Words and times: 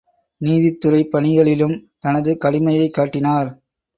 நீதித்துறைப் 0.41 1.11
பணிகளிலும் 1.11 1.75
தனது 1.99 2.37
கடுமையைக் 2.37 2.93
காட்டினார். 2.93 3.49